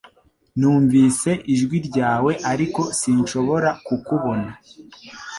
[0.59, 4.49] Numvise ijwi ryawe ariko sinshobora kukubona